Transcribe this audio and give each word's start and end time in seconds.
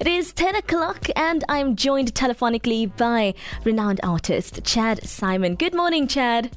It 0.00 0.06
is 0.06 0.32
10 0.32 0.54
o'clock 0.54 1.08
and 1.16 1.42
I'm 1.48 1.74
joined 1.74 2.14
telephonically 2.14 2.96
by 2.96 3.34
renowned 3.64 3.98
artist 4.04 4.62
Chad 4.62 5.00
Saaiman. 5.00 5.58
Good 5.58 5.74
morning, 5.74 6.06
Chad. 6.06 6.52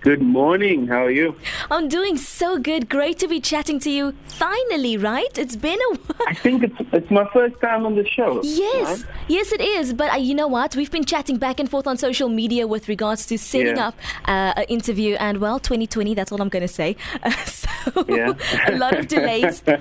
Good 0.00 0.22
morning. 0.22 0.86
How 0.86 1.04
are 1.04 1.10
you? 1.10 1.36
I'm 1.70 1.86
doing 1.86 2.16
so 2.16 2.58
good. 2.58 2.88
Great 2.88 3.18
to 3.18 3.28
be 3.28 3.38
chatting 3.38 3.78
to 3.80 3.90
you. 3.90 4.14
Finally, 4.28 4.96
right? 4.96 5.36
It's 5.36 5.56
been 5.56 5.78
a 5.78 5.94
while. 5.96 6.26
I 6.26 6.32
think 6.32 6.62
it's 6.62 6.74
it's 6.92 7.10
my 7.10 7.28
first 7.34 7.60
time 7.60 7.84
on 7.84 7.96
the 7.96 8.06
show. 8.06 8.40
Yes, 8.42 9.04
right? 9.04 9.14
yes, 9.28 9.52
it 9.52 9.60
is. 9.60 9.92
But 9.92 10.14
uh, 10.14 10.16
you 10.16 10.34
know 10.34 10.48
what? 10.48 10.74
We've 10.74 10.90
been 10.90 11.04
chatting 11.04 11.36
back 11.36 11.60
and 11.60 11.68
forth 11.68 11.86
on 11.86 11.98
social 11.98 12.30
media 12.30 12.66
with 12.66 12.88
regards 12.88 13.26
to 13.26 13.36
setting 13.36 13.76
yeah. 13.76 13.88
up 13.88 13.94
uh, 14.24 14.54
an 14.56 14.64
interview, 14.70 15.16
and 15.16 15.36
well, 15.38 15.58
2020. 15.58 16.14
That's 16.14 16.32
all 16.32 16.40
I'm 16.40 16.48
going 16.48 16.62
to 16.62 16.68
say. 16.68 16.96
Uh, 17.22 17.30
so 17.44 17.68
yeah. 18.08 18.32
a 18.68 18.78
lot 18.78 18.98
of 18.98 19.06
delays. 19.06 19.62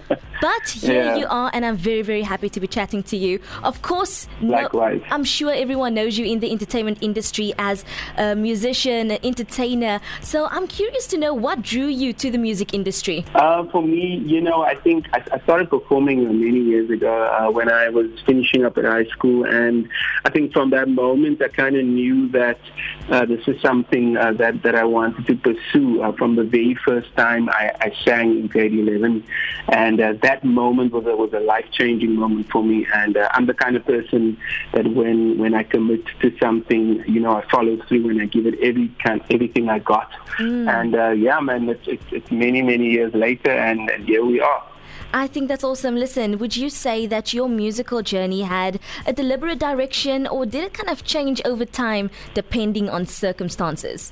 But 0.41 0.69
here 0.69 1.03
yeah. 1.03 1.17
you 1.17 1.27
are, 1.29 1.51
and 1.53 1.65
I'm 1.65 1.75
very, 1.75 2.01
very 2.01 2.21
happy 2.21 2.47
to 2.49 2.61
be 2.61 2.67
chatting 2.67 3.03
to 3.03 3.17
you. 3.17 3.41
Of 3.61 3.81
course, 3.81 4.25
Likewise. 4.41 5.01
No, 5.01 5.15
I'm 5.15 5.25
sure 5.25 5.51
everyone 5.51 5.93
knows 5.93 6.17
you 6.17 6.25
in 6.25 6.39
the 6.39 6.49
entertainment 6.49 6.99
industry 7.01 7.53
as 7.57 7.83
a 8.17 8.37
musician, 8.37 9.11
an 9.11 9.19
entertainer. 9.21 9.99
So 10.21 10.47
I'm 10.47 10.67
curious 10.67 11.07
to 11.07 11.17
know 11.17 11.33
what 11.33 11.61
drew 11.61 11.87
you 11.87 12.13
to 12.13 12.31
the 12.31 12.37
music 12.37 12.73
industry. 12.73 13.25
Uh, 13.35 13.63
for 13.65 13.81
me, 13.81 14.17
you 14.25 14.41
know, 14.41 14.61
I 14.63 14.75
think 14.75 15.07
I, 15.13 15.23
I 15.31 15.39
started 15.39 15.69
performing 15.69 16.23
many 16.23 16.61
years 16.61 16.89
ago 16.89 17.23
uh, 17.23 17.51
when 17.51 17.71
I 17.71 17.89
was 17.89 18.07
finishing 18.25 18.65
up 18.65 18.77
at 18.77 18.85
high 18.85 19.05
school, 19.05 19.45
and 19.45 19.87
I 20.25 20.29
think 20.29 20.53
from 20.53 20.69
that 20.71 20.87
moment 20.87 21.41
I 21.41 21.47
kind 21.47 21.75
of 21.75 21.85
knew 21.85 22.29
that 22.29 22.59
uh, 23.09 23.25
this 23.25 23.47
is 23.47 23.61
something 23.61 24.17
uh, 24.17 24.33
that 24.33 24.61
that 24.63 24.75
I 24.75 24.83
wanted 24.83 25.25
to 25.27 25.35
pursue. 25.35 26.01
Uh, 26.01 26.11
from 26.13 26.35
the 26.35 26.43
very 26.43 26.75
first 26.85 27.15
time 27.15 27.49
I, 27.49 27.71
I 27.79 27.93
sang 28.05 28.37
in 28.39 28.47
grade 28.47 28.73
11, 28.73 29.23
and 29.69 30.01
uh, 30.01 30.13
that 30.21 30.43
moment 30.43 30.93
was 30.93 31.05
a, 31.05 31.15
was 31.15 31.33
a 31.33 31.39
life 31.39 31.65
changing 31.71 32.15
moment 32.15 32.49
for 32.49 32.63
me. 32.63 32.85
And 32.93 33.17
I'm 33.31 33.45
the 33.45 33.53
kind 33.53 33.75
of 33.75 33.85
person 33.85 34.37
that 34.73 34.87
when 34.87 35.37
when 35.37 35.53
I 35.53 35.63
commit 35.63 36.05
to 36.21 36.35
something, 36.39 37.03
you 37.07 37.19
know, 37.19 37.35
I 37.35 37.45
follow 37.49 37.77
through 37.87 38.09
and 38.09 38.21
I 38.21 38.25
give 38.25 38.45
it 38.45 38.59
every 38.59 38.89
kind 39.03 39.21
everything 39.29 39.69
I 39.69 39.79
got 39.79 39.98
Mm. 40.37 40.81
And 40.81 40.95
uh, 40.95 41.09
yeah, 41.09 41.39
man, 41.39 41.69
it's, 41.69 41.87
it's, 41.87 42.03
it's 42.11 42.31
many, 42.31 42.61
many 42.61 42.91
years 42.91 43.13
later, 43.13 43.51
and, 43.51 43.89
and 43.89 44.05
here 44.05 44.23
we 44.25 44.39
are. 44.39 44.63
I 45.11 45.25
think 45.25 45.47
that's 45.47 45.63
awesome. 45.63 45.95
Listen, 45.95 46.37
would 46.37 46.55
you 46.55 46.69
say 46.69 47.07
that 47.07 47.33
your 47.33 47.49
musical 47.49 48.03
journey 48.03 48.43
had 48.43 48.79
a 49.07 49.13
deliberate 49.13 49.57
direction 49.57 50.27
or 50.27 50.45
did 50.45 50.63
it 50.63 50.73
kind 50.73 50.89
of 50.89 51.03
change 51.03 51.41
over 51.45 51.65
time 51.65 52.11
depending 52.35 52.89
on 52.89 53.07
circumstances? 53.07 54.11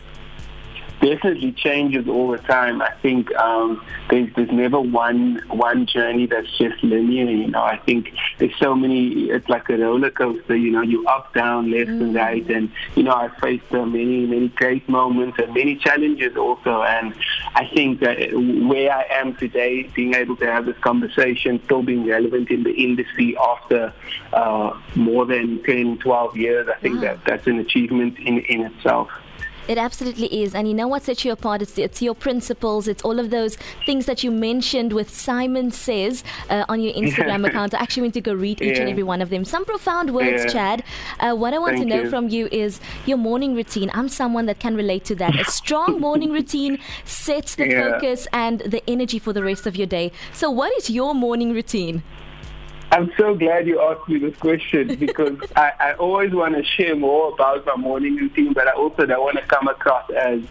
Definitely 1.02 1.52
changes 1.52 2.08
all 2.08 2.31
the 2.31 2.38
time. 2.40 2.81
I 2.81 2.92
think 3.02 3.34
um, 3.36 3.86
there's, 4.09 4.34
there's 4.36 4.52
never 4.52 4.80
one 4.80 5.42
one 5.50 5.86
journey 5.86 6.26
that's 6.26 6.58
just 6.58 6.84
linear. 6.84 7.26
You 7.26 7.48
know, 7.48 7.64
I 7.64 7.78
think 7.78 8.14
there's 8.38 8.56
so 8.59 8.76
many. 8.76 9.30
It's 9.30 9.48
like 9.50 9.70
a 9.70 9.78
roller 9.78 10.09
coaster. 10.09 10.56
You 10.56 10.72
know, 10.72 10.81
you 10.81 11.06
up, 11.08 11.34
down, 11.34 11.72
left, 11.72 11.89
mm. 11.89 12.02
and 12.02 12.16
right. 12.16 12.50
And 12.50 12.72
you 12.95 13.04
know, 13.04 13.14
I 13.14 13.30
faced 13.39 13.72
uh, 13.72 13.86
many 13.86 14.26
many 14.26 14.50
great 14.50 14.88
moments 14.89 15.38
and 15.39 15.54
many 15.54 15.76
challenges 15.76 16.36
also. 16.36 16.84
And 16.84 17.14
I 17.56 17.67
think 17.67 18.00
that 18.02 18.17
where 18.34 18.92
I 18.92 19.04
am 19.11 19.36
today, 19.36 19.84
being 19.95 20.14
able 20.14 20.36
to 20.38 20.45
have 20.45 20.66
this 20.66 20.78
conversation, 20.80 21.61
still 21.66 21.84
being 21.84 22.06
relevant 22.06 22.50
in 22.50 22.64
the 22.64 22.73
industry 22.73 23.38
after 23.38 23.94
uh, 24.34 24.80
more 24.95 25.26
than 25.26 25.64
10, 25.64 26.00
12 26.00 26.38
years, 26.38 26.67
I 26.67 26.80
think 26.80 27.02
that 27.02 27.23
that's 27.26 27.48
an 27.48 27.59
achievement 27.59 28.17
in 28.20 28.39
in 28.39 28.61
itself. 28.61 29.09
It 29.68 29.78
absolutely 29.78 30.44
is. 30.44 30.56
And 30.56 30.68
you 30.68 30.73
know 30.73 30.88
what 30.88 31.04
sets 31.04 31.26
you 31.26 31.32
apart? 31.32 31.62
It's, 31.62 31.78
it's 31.78 32.02
your 32.02 32.16
principles. 32.16 32.88
It's 32.88 33.04
all 33.04 33.20
of 33.20 33.30
those 33.30 33.58
things 33.86 34.06
that 34.06 34.23
you 34.23 34.32
mentioned 34.32 34.94
with 34.94 35.10
Saaiman 35.10 35.73
Says 35.73 36.23
uh, 36.50 36.66
on 36.70 36.82
your 36.82 36.94
Instagram 37.02 37.48
account. 37.48 37.73
I 37.73 37.80
actually 37.80 38.04
went 38.04 38.14
to 38.16 38.22
go 38.22 38.34
read 38.34 38.62
each 38.62 38.76
yeah. 38.76 38.82
and 38.82 38.90
every 38.90 39.04
one 39.04 39.22
of 39.22 39.30
them. 39.30 39.45
Some 39.45 39.66
profound 39.66 40.14
words, 40.14 40.45
yeah. 40.45 40.52
Chad. 40.52 40.84
Uh, 41.20 41.36
what 41.36 41.54
I 41.54 41.60
want 41.60 41.78
Thank 41.78 41.90
to 41.90 41.95
know 41.95 42.04
you. 42.04 42.10
from 42.10 42.30
you 42.30 42.48
is 42.52 42.80
your 43.06 43.18
morning 43.18 43.56
routine. 43.56 43.92
I'm 43.94 44.10
someone 44.10 44.45
that 44.45 44.60
can 44.60 44.76
relate 44.76 45.06
to 45.06 45.16
that. 45.16 45.40
A 45.40 45.45
strong 45.52 46.00
morning 46.00 46.32
routine 46.32 46.80
sets 47.06 47.56
the 47.56 47.67
yeah. 47.67 47.92
focus 47.92 48.27
and 48.32 48.60
the 48.61 48.82
energy 48.89 49.20
for 49.20 49.33
the 49.33 49.44
rest 49.44 49.67
of 49.67 49.76
your 49.76 49.88
day. 49.88 50.11
So, 50.33 50.50
what 50.50 50.72
is 50.77 50.89
your 50.89 51.14
morning 51.14 51.54
routine? 51.54 52.04
I'm 52.92 53.11
so 53.17 53.36
glad 53.36 53.67
you 53.67 53.81
asked 53.81 54.08
me 54.08 54.20
this 54.20 54.37
question 54.37 54.95
because 54.99 55.37
I, 55.55 55.73
I 55.80 55.93
always 55.93 56.31
want 56.31 56.55
to 56.55 56.64
share 56.64 56.95
more 56.95 57.33
about 57.33 57.65
my 57.65 57.75
morning 57.75 58.15
routine, 58.15 58.53
but 58.53 58.67
I 58.67 58.71
also 58.71 59.05
don't 59.05 59.21
want 59.21 59.37
to 59.37 59.45
come 59.45 59.67
across 59.67 60.09
as 60.11 60.42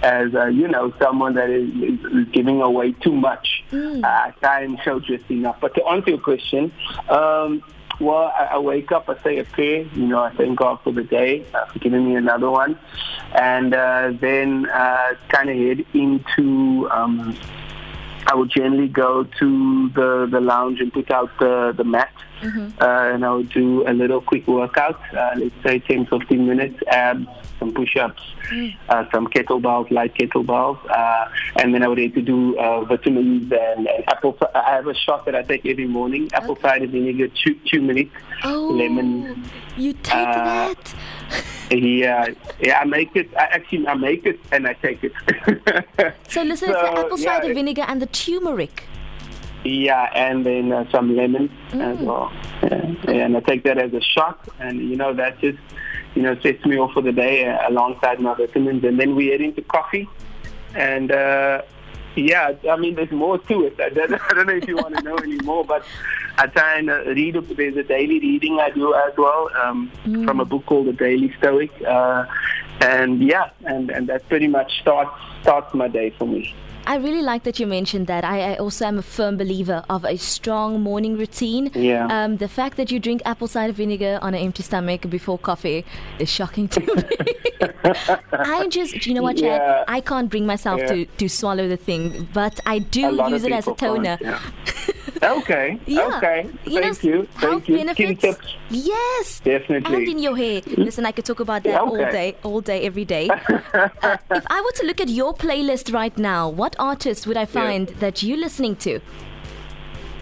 as 0.00 0.32
uh, 0.32 0.46
you 0.46 0.68
know 0.68 0.92
someone 1.00 1.34
that 1.34 1.50
is, 1.50 1.70
is, 1.74 2.28
giving 2.28 2.60
away 2.60 2.92
too 2.92 3.12
much. 3.12 3.64
Mm. 3.72 4.04
Uh, 4.04 4.06
I 4.06 4.30
try 4.38 4.62
and 4.62 4.78
show 4.84 5.00
just 5.00 5.28
enough. 5.30 5.58
But 5.60 5.74
to 5.74 5.84
answer 5.86 6.10
your 6.10 6.20
question, 6.20 6.72
um, 7.08 7.64
well, 8.00 8.32
I, 8.36 8.50
I, 8.52 8.58
wake 8.58 8.92
up, 8.92 9.08
I 9.08 9.20
say 9.24 9.38
a 9.38 9.44
prayer. 9.44 9.82
You 9.94 10.06
know, 10.06 10.20
I 10.22 10.32
thank 10.36 10.56
God 10.58 10.78
for 10.84 10.92
the 10.92 11.02
day, 11.02 11.44
uh, 11.52 11.66
for 11.66 11.80
giving 11.80 12.06
me 12.06 12.14
another 12.14 12.48
one, 12.48 12.78
and 13.32 13.74
uh, 13.74 14.12
then 14.20 14.68
uh, 14.70 15.14
kind 15.28 15.50
of 15.50 15.56
head 15.56 15.84
into. 15.94 16.88
Um, 16.90 17.36
I 18.30 18.34
would 18.34 18.50
generally 18.50 18.88
go 18.88 19.24
to 19.24 19.88
the, 19.90 20.28
the 20.30 20.40
lounge 20.40 20.80
and 20.80 20.92
put 20.92 21.10
out 21.10 21.30
the, 21.38 21.72
the 21.74 21.84
mat. 21.84 22.12
Mm-hmm. 22.42 22.80
Uh, 22.80 23.14
and 23.14 23.24
I 23.24 23.32
would 23.32 23.48
do 23.48 23.88
a 23.88 23.92
little 23.92 24.20
quick 24.20 24.46
workout, 24.46 25.00
uh, 25.16 25.30
let's 25.36 25.54
say 25.62 25.78
10, 25.78 26.06
15 26.06 26.46
minutes, 26.46 26.80
abs, 26.86 27.26
some 27.58 27.72
push-ups, 27.72 28.22
mm. 28.50 28.76
uh, 28.88 29.04
some 29.12 29.26
kettlebells, 29.28 29.90
light 29.90 30.14
kettlebells. 30.14 30.78
Uh, 30.90 31.28
and 31.56 31.74
then 31.74 31.82
I 31.82 31.88
would 31.88 31.98
need 31.98 32.14
to 32.14 32.22
do 32.22 32.58
uh, 32.58 32.84
vitamins 32.84 33.52
and, 33.52 33.86
and, 33.86 34.08
apple. 34.08 34.36
I 34.54 34.76
have 34.76 34.86
a 34.86 34.94
shot 34.94 35.24
that 35.26 35.34
I 35.34 35.42
take 35.42 35.66
every 35.66 35.86
morning, 35.86 36.30
apple 36.32 36.52
okay. 36.52 36.62
cider 36.62 36.86
vinegar, 36.86 37.28
two, 37.28 37.54
turmeric, 37.66 38.10
oh, 38.44 38.70
lemon. 38.72 39.44
You 39.76 39.92
take 39.94 40.28
uh, 40.28 40.44
that? 40.44 40.94
Yeah, 41.70 42.28
yeah, 42.60 42.78
I 42.80 42.84
make 42.86 43.14
it. 43.14 43.28
I 43.36 43.44
actually 43.44 43.86
I 43.86 43.92
make 43.92 44.24
it 44.24 44.40
and 44.52 44.66
I 44.66 44.72
take 44.72 45.04
it. 45.04 45.12
so 46.28 46.42
listen, 46.42 46.68
so, 46.68 46.72
it's 46.72 46.82
the 46.82 46.98
apple 46.98 47.18
cider 47.18 47.48
yeah, 47.48 47.52
vinegar 47.52 47.84
and 47.86 48.00
the 48.00 48.06
turmeric. 48.06 48.84
Yeah, 49.68 50.10
and 50.14 50.46
then 50.46 50.72
uh, 50.72 50.90
some 50.90 51.14
lemon 51.14 51.50
mm. 51.70 51.80
as 51.80 51.98
well. 52.00 52.32
Yeah. 52.62 53.24
and 53.24 53.36
I 53.36 53.40
take 53.40 53.64
that 53.64 53.78
as 53.78 53.92
a 53.92 54.00
shot, 54.00 54.48
and 54.58 54.78
you 54.80 54.96
know 54.96 55.12
that 55.14 55.38
just 55.40 55.58
you 56.14 56.22
know 56.22 56.38
sets 56.40 56.64
me 56.64 56.78
off 56.78 56.92
for 56.92 57.02
the 57.02 57.12
day 57.12 57.46
uh, 57.46 57.68
alongside 57.68 58.18
my 58.20 58.34
vitamins, 58.34 58.82
and 58.84 58.98
then 58.98 59.14
we 59.14 59.28
head 59.28 59.40
into 59.40 59.62
coffee, 59.62 60.08
and. 60.74 61.10
Uh, 61.10 61.62
yeah, 62.16 62.52
I 62.68 62.76
mean, 62.76 62.96
there's 62.96 63.12
more 63.12 63.38
to 63.38 63.66
it. 63.66 63.78
I 63.78 63.90
don't, 63.90 64.12
I 64.30 64.34
don't 64.34 64.46
know 64.46 64.54
if 64.54 64.66
you 64.66 64.74
want 64.74 64.96
to 64.96 65.02
know 65.02 65.14
any 65.16 65.36
more, 65.44 65.64
but 65.64 65.84
I 66.36 66.48
try 66.48 66.78
and 66.78 66.90
uh, 66.90 67.04
read. 67.04 67.34
There's 67.34 67.76
a 67.76 67.84
daily 67.84 68.18
reading 68.18 68.58
I 68.58 68.70
do 68.70 68.92
as 68.92 69.12
well 69.16 69.50
um, 69.54 69.92
mm. 70.04 70.24
from 70.24 70.40
a 70.40 70.44
book 70.44 70.66
called 70.66 70.88
The 70.88 70.94
Daily 70.94 71.32
Stoic, 71.38 71.70
uh, 71.86 72.24
and 72.80 73.22
yeah, 73.22 73.50
and 73.66 73.90
and 73.90 74.08
that 74.08 74.28
pretty 74.28 74.48
much 74.48 74.80
starts 74.80 75.12
starts 75.42 75.72
my 75.74 75.86
day 75.86 76.10
for 76.18 76.26
me. 76.26 76.54
I 76.88 76.96
really 76.96 77.20
like 77.20 77.42
that 77.42 77.60
you 77.60 77.66
mentioned 77.66 78.06
that. 78.06 78.24
I, 78.24 78.54
I, 78.54 78.56
also 78.56 78.86
am 78.86 78.96
a 78.96 79.02
firm 79.02 79.36
believer 79.36 79.84
of 79.90 80.06
a 80.06 80.16
strong 80.16 80.80
morning 80.80 81.18
routine. 81.18 81.70
Yeah. 81.74 82.06
Um, 82.06 82.38
the 82.38 82.48
fact 82.48 82.78
that 82.78 82.90
you 82.90 82.98
drink 82.98 83.20
apple 83.26 83.46
cider 83.46 83.74
vinegar 83.74 84.18
on 84.22 84.32
an 84.32 84.40
empty 84.40 84.62
stomach 84.62 85.02
before 85.10 85.38
coffee 85.38 85.84
is 86.18 86.30
shocking 86.30 86.66
to 86.68 86.80
me. 86.80 87.02
I 88.32 88.68
just, 88.68 89.04
you 89.04 89.12
know 89.12 89.22
what, 89.22 89.36
Chad? 89.36 89.60
Yeah. 89.60 89.84
I 89.86 90.00
can't 90.00 90.30
bring 90.30 90.46
myself 90.46 90.80
yeah. 90.80 90.86
to, 90.86 91.04
to 91.04 91.28
swallow 91.28 91.68
the 91.68 91.76
thing, 91.76 92.26
but 92.32 92.58
I 92.64 92.78
do 92.78 93.22
use 93.28 93.44
it 93.44 93.52
as 93.52 93.68
a 93.68 93.74
toner. 93.74 94.16
Yeah. 94.22 94.40
Okay. 95.22 95.80
Yeah. 95.86 96.16
Okay. 96.16 96.48
You 96.64 96.80
Thank 96.80 97.04
know, 97.04 97.10
you. 97.10 97.28
Thank 97.40 97.68
you. 97.68 97.76
Benefits, 97.76 98.20
Skin 98.20 98.34
tips. 98.34 98.54
Yes. 98.70 99.40
Definitely. 99.40 99.94
And 99.94 100.08
in 100.08 100.18
your 100.18 100.36
hair. 100.36 100.60
Listen, 100.76 101.06
I 101.06 101.12
could 101.12 101.24
talk 101.24 101.40
about 101.40 101.62
that 101.64 101.80
okay. 101.80 101.90
all 101.90 102.12
day, 102.12 102.36
all 102.42 102.60
day, 102.60 102.82
every 102.82 103.04
day. 103.04 103.28
uh, 103.74 104.16
if 104.30 104.46
I 104.48 104.60
were 104.60 104.72
to 104.76 104.86
look 104.86 105.00
at 105.00 105.08
your 105.08 105.34
playlist 105.34 105.92
right 105.92 106.16
now, 106.16 106.48
what 106.48 106.76
artists 106.78 107.26
would 107.26 107.36
I 107.36 107.46
find 107.46 107.88
yeah. 107.90 107.96
that 108.00 108.22
you're 108.22 108.38
listening 108.38 108.76
to? 108.76 109.00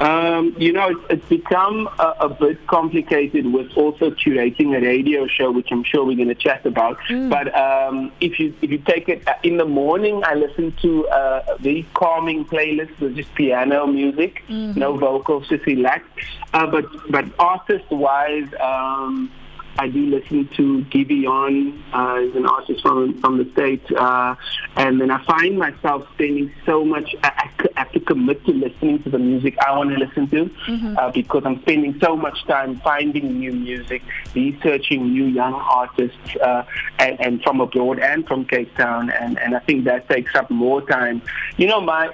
Um, 0.01 0.55
you 0.59 0.73
know, 0.73 0.89
it's, 0.89 1.01
it's 1.11 1.29
become 1.29 1.89
a, 1.99 2.15
a, 2.21 2.29
bit 2.29 2.67
complicated 2.67 3.50
with 3.50 3.70
also 3.76 4.11
curating 4.11 4.76
a 4.76 4.81
radio 4.81 5.26
show, 5.26 5.50
which 5.50 5.69
I'm 5.70 5.85
sure 5.85 6.05
we're 6.05 6.17
going 6.17 6.29
to 6.29 6.35
chat 6.35 6.67
about. 6.67 6.99
Mm. 7.09 7.31
But 7.31 7.55
um, 7.55 8.12
if 8.20 8.38
you 8.38 8.55
if 8.61 8.70
you 8.70 8.79
take 8.79 9.09
it 9.09 9.26
uh, 9.26 9.35
in 9.43 9.56
the 9.56 9.65
morning, 9.65 10.23
I 10.25 10.35
listen 10.35 10.73
to 10.82 11.06
a, 11.06 11.44
a 11.49 11.59
very 11.59 11.87
calming 11.94 12.44
playlist 12.44 12.99
with 13.00 13.17
just 13.17 13.35
piano 13.35 13.87
music, 13.87 14.43
mm-hmm. 14.49 14.79
no 14.79 14.97
vocals, 14.97 15.49
just 15.49 15.65
relax. 15.65 16.05
Uh, 16.53 16.67
but 16.67 16.85
but 17.11 17.25
artist 17.38 17.91
wise. 17.91 18.49
Um, 18.61 19.31
I 19.78 19.88
do 19.88 20.06
listen 20.06 20.49
to 20.56 20.84
Giveon, 20.90 21.82
uh, 21.93 22.20
is 22.20 22.34
an 22.37 22.46
artist 22.46 22.82
from 22.82 23.19
from 23.20 23.38
the 23.38 23.50
states, 23.52 23.90
uh, 23.93 24.34
and 24.76 25.00
then 25.00 25.11
I 25.11 25.23
find 25.25 25.58
myself 25.58 26.06
spending 26.14 26.52
so 26.64 26.84
much. 26.84 27.14
I, 27.23 27.50
I 27.76 27.81
have 27.81 27.93
to 27.93 28.00
commit 28.00 28.44
to 28.46 28.52
listening 28.52 29.02
to 29.02 29.11
the 29.11 29.19
music 29.19 29.58
I 29.58 29.76
want 29.76 29.90
to 29.90 29.96
listen 29.96 30.28
to 30.28 30.44
mm-hmm. 30.46 30.96
uh, 30.96 31.11
because 31.11 31.43
I'm 31.44 31.61
spending 31.62 31.99
so 32.00 32.17
much 32.17 32.44
time 32.46 32.76
finding 32.81 33.38
new 33.38 33.52
music, 33.52 34.02
researching 34.34 35.12
new 35.12 35.26
young 35.26 35.55
artists, 35.55 36.37
uh, 36.43 36.64
and, 36.99 37.20
and 37.20 37.43
from 37.43 37.61
abroad 37.61 37.99
and 37.99 38.26
from 38.26 38.44
Cape 38.44 38.75
Town, 38.76 39.11
and 39.11 39.38
and 39.38 39.55
I 39.55 39.61
think 39.61 39.84
that 39.84 40.08
takes 40.08 40.34
up 40.34 40.50
more 40.50 40.82
time. 40.82 41.22
You 41.56 41.67
know, 41.67 41.81
my 41.81 42.11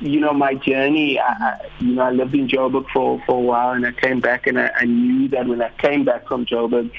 you 0.00 0.20
know, 0.20 0.32
my 0.32 0.54
journey, 0.54 1.18
I, 1.18 1.70
you 1.78 1.94
know, 1.94 2.02
I 2.02 2.10
lived 2.10 2.34
in 2.34 2.48
Joburg 2.48 2.88
for, 2.92 3.22
for 3.26 3.36
a 3.36 3.40
while 3.40 3.72
and 3.72 3.86
I 3.86 3.92
came 3.92 4.20
back 4.20 4.46
and 4.46 4.58
I, 4.58 4.70
I 4.74 4.84
knew 4.84 5.28
that 5.28 5.46
when 5.46 5.60
I 5.60 5.68
came 5.78 6.04
back 6.04 6.26
from 6.26 6.46
Joburg, 6.46 6.90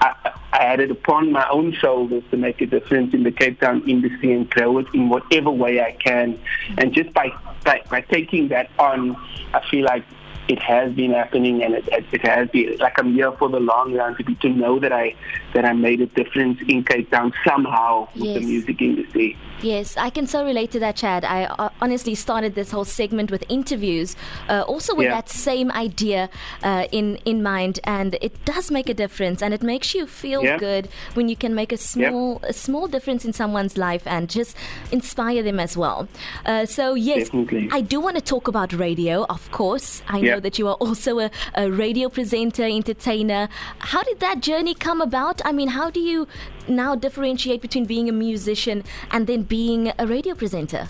I, 0.00 0.32
I 0.52 0.62
had 0.62 0.80
it 0.80 0.90
upon 0.90 1.32
my 1.32 1.46
own 1.48 1.72
shoulders 1.72 2.22
to 2.30 2.36
make 2.36 2.60
a 2.62 2.66
difference 2.66 3.12
in 3.12 3.22
the 3.24 3.30
Cape 3.30 3.60
Town 3.60 3.88
industry 3.88 4.32
and 4.32 4.48
grow 4.48 4.78
it 4.78 4.86
in 4.94 5.08
whatever 5.08 5.50
way 5.50 5.82
I 5.82 5.92
can. 5.92 6.38
And 6.78 6.94
just 6.94 7.12
by, 7.12 7.30
by, 7.64 7.82
by 7.90 8.00
taking 8.00 8.48
that 8.48 8.70
on, 8.78 9.16
I 9.52 9.62
feel 9.70 9.84
like 9.84 10.04
it 10.48 10.62
has 10.62 10.92
been 10.92 11.12
happening 11.12 11.62
and 11.62 11.74
it, 11.74 11.88
it, 11.88 12.22
has 12.22 12.48
been 12.50 12.76
like 12.78 12.98
I'm 12.98 13.14
here 13.14 13.32
for 13.32 13.48
the 13.48 13.60
long 13.60 13.94
run 13.94 14.16
to 14.16 14.24
be 14.24 14.34
to 14.36 14.48
know 14.48 14.78
that 14.78 14.92
I 14.92 15.14
that 15.54 15.64
I 15.64 15.72
made 15.72 16.00
a 16.00 16.06
difference 16.06 16.60
in 16.68 16.84
Cape 16.84 17.10
Town 17.10 17.32
somehow 17.44 18.08
with 18.14 18.24
yes. 18.24 18.40
the 18.40 18.46
music 18.46 18.82
industry. 18.82 19.36
Yes, 19.62 19.96
I 19.96 20.10
can 20.10 20.26
so 20.26 20.44
relate 20.44 20.70
to 20.72 20.80
that, 20.80 20.96
Chad. 20.96 21.24
I 21.24 21.44
uh, 21.44 21.70
honestly 21.80 22.14
started 22.14 22.54
this 22.54 22.70
whole 22.70 22.84
segment 22.84 23.30
with 23.30 23.42
interviews, 23.48 24.14
uh, 24.50 24.62
also 24.62 24.94
with 24.94 25.06
yeah. 25.06 25.14
that 25.14 25.30
same 25.30 25.70
idea 25.72 26.28
uh, 26.62 26.86
in 26.92 27.16
in 27.24 27.42
mind, 27.42 27.80
and 27.84 28.18
it 28.20 28.44
does 28.44 28.70
make 28.70 28.90
a 28.90 28.94
difference, 28.94 29.42
and 29.42 29.54
it 29.54 29.62
makes 29.62 29.94
you 29.94 30.06
feel 30.06 30.44
yeah. 30.44 30.58
good 30.58 30.88
when 31.14 31.28
you 31.30 31.36
can 31.36 31.54
make 31.54 31.72
a 31.72 31.78
small 31.78 32.40
a 32.42 32.52
small 32.52 32.86
difference 32.86 33.24
in 33.24 33.32
someone's 33.32 33.78
life 33.78 34.06
and 34.06 34.28
just 34.28 34.56
inspire 34.92 35.42
them 35.42 35.58
as 35.58 35.76
well. 35.76 36.06
Uh, 36.44 36.66
so 36.66 36.94
yes, 36.94 37.24
Definitely. 37.24 37.68
I 37.72 37.80
do 37.80 37.98
want 37.98 38.16
to 38.16 38.22
talk 38.22 38.48
about 38.48 38.74
radio, 38.74 39.24
of 39.24 39.50
course. 39.50 40.02
I 40.06 40.20
know 40.20 40.35
that 40.40 40.58
you 40.58 40.68
are 40.68 40.74
also 40.74 41.18
a, 41.20 41.30
a 41.54 41.70
radio 41.70 42.08
presenter, 42.08 42.64
entertainer. 42.64 43.48
How 43.78 44.02
did 44.02 44.20
that 44.20 44.40
journey 44.40 44.74
come 44.74 45.00
about? 45.00 45.40
I 45.44 45.52
mean, 45.52 45.68
how 45.68 45.90
do 45.90 46.00
you 46.00 46.26
now 46.68 46.94
differentiate 46.94 47.62
between 47.62 47.84
being 47.84 48.08
a 48.08 48.12
musician 48.12 48.84
and 49.10 49.26
then 49.26 49.42
being 49.42 49.92
a 49.98 50.06
radio 50.06 50.34
presenter? 50.34 50.88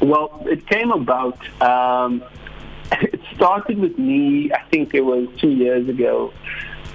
Well, 0.00 0.42
it 0.46 0.66
came 0.66 0.90
about. 0.90 1.38
Um, 1.62 2.22
it 2.92 3.20
started 3.34 3.78
with 3.78 3.98
me. 3.98 4.52
I 4.52 4.62
think 4.70 4.94
it 4.94 5.00
was 5.02 5.28
two 5.38 5.50
years 5.50 5.88
ago 5.88 6.32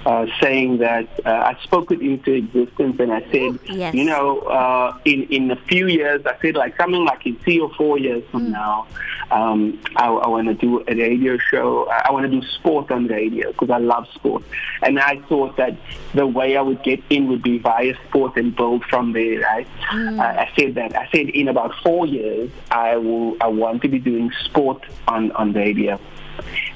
uh, 0.04 0.26
saying 0.40 0.78
that 0.78 1.08
uh, 1.24 1.30
I 1.30 1.62
spoke 1.62 1.92
it 1.92 2.00
into 2.00 2.32
existence 2.32 2.98
and 2.98 3.12
I 3.12 3.20
said, 3.30 3.58
yes. 3.66 3.94
you 3.94 4.04
know, 4.04 4.40
uh, 4.40 4.98
in, 5.04 5.24
in 5.24 5.50
a 5.50 5.56
few 5.56 5.86
years, 5.86 6.24
I 6.26 6.36
said 6.40 6.56
like 6.56 6.76
something 6.76 7.04
like 7.04 7.24
in 7.26 7.36
three 7.36 7.60
or 7.60 7.72
four 7.74 7.98
years 7.98 8.24
from 8.30 8.46
mm. 8.46 8.50
now, 8.50 8.86
um, 9.30 9.80
I, 9.96 10.06
I 10.06 10.28
want 10.28 10.48
to 10.48 10.54
do 10.54 10.80
a 10.86 10.94
radio 10.94 11.38
show. 11.38 11.88
I 11.88 12.10
want 12.10 12.30
to 12.30 12.40
do 12.40 12.46
sport 12.48 12.90
on 12.90 13.06
radio 13.06 13.52
because 13.52 13.70
I 13.70 13.78
love 13.78 14.06
sport. 14.14 14.42
And 14.82 14.98
I 14.98 15.20
thought 15.28 15.56
that 15.56 15.76
the 16.14 16.26
way 16.26 16.56
I 16.56 16.62
would 16.62 16.82
get 16.82 17.00
in 17.08 17.28
would 17.28 17.42
be 17.42 17.58
via 17.58 17.94
sport 18.08 18.36
and 18.36 18.54
build 18.54 18.84
from 18.84 19.12
there, 19.12 19.40
right? 19.40 19.66
Mm. 19.90 20.18
I 20.18 20.50
said 20.58 20.74
that. 20.74 20.96
I 20.96 21.08
said 21.10 21.28
in 21.28 21.48
about 21.48 21.74
four 21.82 22.06
years, 22.06 22.50
I 22.70 22.96
will. 22.96 23.36
I 23.40 23.46
want 23.46 23.82
to 23.82 23.88
be 23.88 23.98
doing 23.98 24.32
sport 24.44 24.82
on, 25.08 25.32
on 25.32 25.52
radio. 25.52 26.00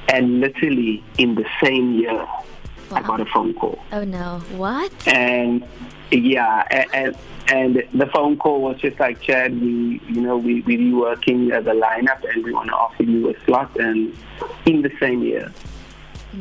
And 0.09 0.41
literally 0.41 1.03
in 1.19 1.35
the 1.35 1.47
same 1.63 1.95
year, 1.95 2.27
wow. 2.91 2.99
I 2.99 3.03
got 3.03 3.21
a 3.21 3.27
phone 3.27 3.55
call. 3.55 3.79
Oh 3.93 4.05
no! 4.05 4.41
What? 4.57 4.93
And 5.07 5.67
yeah, 6.11 6.65
and, 6.71 6.95
and, 6.95 7.17
and 7.49 8.01
the 8.01 8.07
phone 8.07 8.37
call 8.37 8.61
was 8.61 8.81
just 8.81 8.99
like, 9.01 9.21
Chad, 9.21 9.61
we 9.61 10.01
you 10.09 10.21
know 10.21 10.37
we 10.37 10.61
we 10.63 10.77
be 10.77 10.93
working 10.93 11.53
as 11.53 11.67
a 11.67 11.71
lineup, 11.71 12.23
and 12.33 12.45
we 12.45 12.53
want 12.53 12.69
to 12.69 12.75
offer 12.75 13.03
you 13.03 13.31
a 13.31 13.45
slot, 13.45 13.77
and 13.79 14.17
in 14.65 14.83
the 14.83 14.93
same 15.01 15.23
year. 15.23 15.53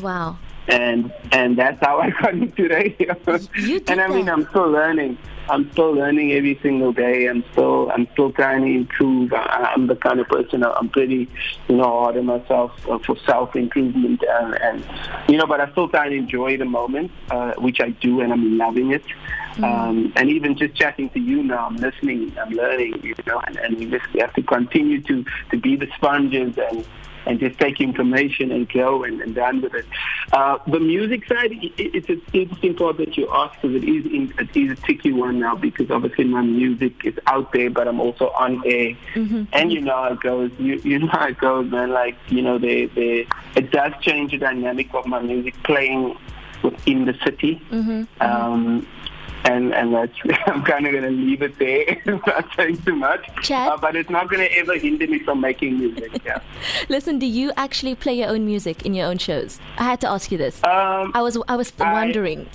Wow. 0.01 0.37
And 0.67 1.13
and 1.31 1.57
that's 1.57 1.79
how 1.85 1.99
I 1.99 2.09
got 2.09 2.33
into 2.33 2.67
radio. 2.67 3.15
You 3.55 3.79
did 3.79 3.89
and 3.89 4.01
I 4.01 4.07
mean, 4.07 4.25
that. 4.25 4.33
I'm 4.33 4.47
still 4.49 4.69
learning. 4.69 5.17
I'm 5.49 5.71
still 5.71 5.91
learning 5.91 6.31
every 6.31 6.59
single 6.61 6.91
day. 6.91 7.27
I'm 7.27 7.43
still 7.51 7.91
I'm 7.91 8.07
still 8.13 8.31
trying 8.31 8.63
to 8.63 8.67
improve. 8.67 9.33
I, 9.33 9.73
I'm 9.75 9.87
the 9.87 9.95
kind 9.95 10.19
of 10.19 10.27
person 10.27 10.63
I'm 10.63 10.89
pretty 10.89 11.29
you 11.67 11.75
know 11.75 11.83
hard 11.83 12.17
on 12.17 12.25
myself 12.25 12.71
uh, 12.89 12.99
for 12.99 13.17
self 13.25 13.55
improvement 13.55 14.23
and, 14.27 14.61
and 14.61 14.85
you 15.29 15.37
know, 15.37 15.45
but 15.45 15.61
I 15.61 15.71
still 15.71 15.89
try 15.89 16.05
and 16.05 16.15
enjoy 16.15 16.57
the 16.57 16.65
moment, 16.65 17.11
uh, 17.29 17.53
which 17.57 17.79
I 17.81 17.89
do, 17.89 18.21
and 18.21 18.31
I'm 18.31 18.57
loving 18.57 18.91
it. 18.91 19.03
Mm. 19.55 19.63
Um, 19.63 20.13
and 20.15 20.29
even 20.29 20.57
just 20.57 20.75
chatting 20.75 21.09
to 21.11 21.19
you 21.19 21.41
now, 21.41 21.67
I'm 21.67 21.77
listening, 21.77 22.35
I'm 22.37 22.51
learning, 22.51 23.01
you 23.03 23.15
know, 23.25 23.41
and, 23.47 23.55
and 23.57 23.77
we 23.77 23.85
just 23.85 24.05
have 24.19 24.33
to 24.33 24.43
continue 24.43 25.01
to 25.03 25.25
to 25.51 25.57
be 25.57 25.75
the 25.75 25.87
sponges 25.95 26.57
and 26.57 26.85
and 27.25 27.39
just 27.39 27.59
take 27.59 27.81
information 27.81 28.51
and 28.51 28.69
go 28.69 29.03
and, 29.03 29.21
and 29.21 29.35
run 29.35 29.61
with 29.61 29.73
it. 29.73 29.85
Uh, 30.31 30.57
the 30.67 30.79
music 30.79 31.27
side, 31.27 31.51
it, 31.51 31.73
it's 31.77 32.09
an 32.09 32.21
interesting 32.33 32.75
part 32.75 32.97
that 32.97 33.17
you 33.17 33.27
asked 33.31 33.61
because 33.61 33.75
it 33.75 33.83
is, 33.83 34.05
in, 34.05 34.33
it 34.37 34.55
is 34.55 34.77
a 34.77 34.81
tricky 34.81 35.11
one 35.11 35.39
now 35.39 35.55
because 35.55 35.89
obviously 35.91 36.25
my 36.25 36.41
music 36.41 37.05
is 37.05 37.17
out 37.27 37.51
there, 37.53 37.69
but 37.69 37.87
I'm 37.87 37.99
also 37.99 38.29
on 38.31 38.61
air. 38.65 38.95
Mm-hmm. 39.13 39.43
And 39.53 39.71
you 39.71 39.81
know 39.81 39.95
how 39.95 40.13
it 40.13 40.19
goes. 40.19 40.51
You, 40.57 40.75
you 40.83 40.99
know 40.99 41.07
how 41.07 41.27
it 41.27 41.37
goes, 41.37 41.69
man. 41.71 41.91
Like, 41.91 42.17
you 42.27 42.41
know, 42.41 42.57
they, 42.57 42.85
they, 42.87 43.27
it 43.55 43.71
does 43.71 43.93
change 44.01 44.31
the 44.31 44.37
dynamic 44.37 44.93
of 44.93 45.05
my 45.05 45.21
music 45.21 45.55
playing 45.63 46.17
within 46.63 47.05
the 47.05 47.13
city. 47.23 47.61
Mm-hmm. 47.71 48.21
Um, 48.21 48.87
and 49.45 49.73
and 49.73 49.93
that's 49.93 50.13
I'm 50.47 50.63
kind 50.63 50.85
of 50.85 50.91
going 50.91 51.03
to 51.03 51.11
leave 51.11 51.41
it 51.41 51.57
there, 51.59 52.01
not 52.27 52.47
saying 52.55 52.81
too 52.81 52.95
much. 52.95 53.51
Uh, 53.51 53.77
but 53.77 53.95
it's 53.95 54.09
not 54.09 54.29
going 54.29 54.41
to 54.41 54.57
ever 54.57 54.77
hinder 54.77 55.07
me 55.07 55.19
from 55.19 55.41
making 55.41 55.79
music. 55.79 56.21
Yeah. 56.25 56.39
Listen, 56.89 57.19
do 57.19 57.25
you 57.25 57.51
actually 57.55 57.95
play 57.95 58.15
your 58.15 58.29
own 58.29 58.45
music 58.45 58.85
in 58.85 58.93
your 58.93 59.07
own 59.07 59.17
shows? 59.17 59.59
I 59.77 59.83
had 59.83 60.01
to 60.01 60.09
ask 60.09 60.31
you 60.31 60.37
this. 60.37 60.63
Um, 60.63 61.11
I 61.13 61.21
was 61.21 61.37
I 61.47 61.55
was 61.55 61.71
I, 61.79 61.93
wondering. 61.93 62.49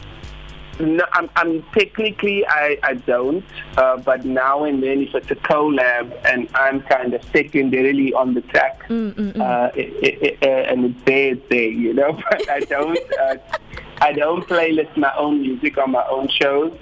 No, 0.79 1.05
I'm, 1.13 1.29
I'm 1.37 1.63
technically 1.75 2.47
I, 2.47 2.79
I 2.83 2.95
don't, 2.95 3.45
uh, 3.77 3.99
but 3.99 4.25
now 4.25 4.65
and 4.65 4.83
then 4.83 5.03
if 5.03 5.15
it's 5.15 5.31
a 5.31 5.35
collab 5.35 6.19
and 6.25 6.49
I'm 6.55 6.81
kind 6.81 7.13
of 7.13 7.23
secondarily 7.25 8.15
on 8.15 8.33
the 8.33 8.41
track, 8.41 8.89
mm, 8.89 9.13
mm, 9.13 9.33
mm. 9.35 9.41
Uh, 9.41 9.71
it, 9.75 9.93
it, 10.03 10.39
it, 10.43 10.69
and 10.71 10.87
it's 10.87 11.05
there, 11.05 11.33
it's 11.33 11.49
there, 11.51 11.69
you 11.69 11.93
know. 11.93 12.19
But 12.31 12.49
I 12.49 12.61
don't, 12.61 12.99
uh, 13.21 13.37
I 14.01 14.13
don't 14.13 14.47
playlist 14.47 14.97
my 14.97 15.15
own 15.17 15.43
music 15.43 15.79
on 15.79 15.93
my 15.93 16.05
own 16.09 16.29
shows. 16.29 16.77